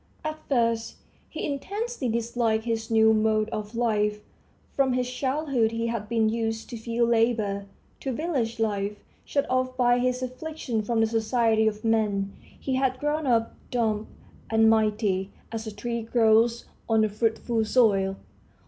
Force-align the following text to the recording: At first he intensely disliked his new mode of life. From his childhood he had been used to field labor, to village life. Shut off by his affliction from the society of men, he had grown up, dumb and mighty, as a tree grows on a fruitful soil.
At 0.25 0.39
first 0.49 0.95
he 1.29 1.45
intensely 1.45 2.09
disliked 2.09 2.65
his 2.65 2.89
new 2.89 3.13
mode 3.13 3.49
of 3.51 3.75
life. 3.75 4.19
From 4.73 4.93
his 4.93 5.07
childhood 5.07 5.69
he 5.71 5.85
had 5.85 6.09
been 6.09 6.27
used 6.27 6.71
to 6.71 6.75
field 6.77 7.09
labor, 7.09 7.67
to 7.99 8.11
village 8.11 8.59
life. 8.59 8.97
Shut 9.25 9.47
off 9.47 9.77
by 9.77 9.99
his 9.99 10.23
affliction 10.23 10.81
from 10.81 11.01
the 11.01 11.05
society 11.05 11.67
of 11.67 11.85
men, 11.85 12.33
he 12.41 12.73
had 12.77 12.97
grown 12.99 13.27
up, 13.27 13.53
dumb 13.69 14.07
and 14.49 14.67
mighty, 14.71 15.29
as 15.51 15.67
a 15.67 15.71
tree 15.71 16.01
grows 16.01 16.65
on 16.89 17.05
a 17.05 17.07
fruitful 17.09 17.63
soil. 17.63 18.15